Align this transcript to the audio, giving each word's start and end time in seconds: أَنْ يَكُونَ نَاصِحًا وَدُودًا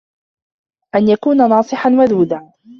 أَنْ 0.95 1.07
يَكُونَ 1.09 1.37
نَاصِحًا 1.49 1.89
وَدُودًا 1.89 2.53